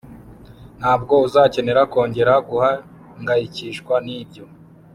Ntabwo 0.79 1.13
uzakenera 1.27 1.81
kongera 1.91 2.33
guhangayikishwa 2.49 3.95
nibyo 4.05 4.43